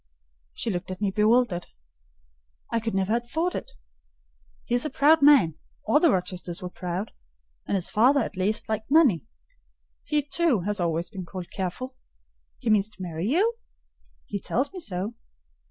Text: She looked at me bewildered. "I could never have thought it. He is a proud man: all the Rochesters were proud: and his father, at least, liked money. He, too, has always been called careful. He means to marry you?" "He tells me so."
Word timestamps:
She 0.55 0.71
looked 0.71 0.89
at 0.89 0.99
me 0.99 1.11
bewildered. 1.11 1.67
"I 2.71 2.79
could 2.79 2.95
never 2.95 3.13
have 3.13 3.29
thought 3.29 3.53
it. 3.53 3.69
He 4.65 4.73
is 4.73 4.83
a 4.83 4.89
proud 4.89 5.21
man: 5.21 5.59
all 5.85 5.99
the 5.99 6.09
Rochesters 6.09 6.59
were 6.59 6.71
proud: 6.71 7.11
and 7.67 7.75
his 7.75 7.91
father, 7.91 8.19
at 8.21 8.35
least, 8.35 8.67
liked 8.67 8.89
money. 8.89 9.27
He, 10.03 10.23
too, 10.23 10.61
has 10.61 10.79
always 10.79 11.11
been 11.11 11.25
called 11.27 11.51
careful. 11.51 11.97
He 12.57 12.71
means 12.71 12.89
to 12.89 13.01
marry 13.03 13.27
you?" 13.27 13.53
"He 14.25 14.39
tells 14.39 14.73
me 14.73 14.79
so." 14.79 15.13